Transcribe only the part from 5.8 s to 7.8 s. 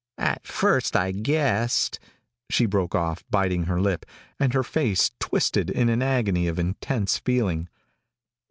an agony of intense feeling.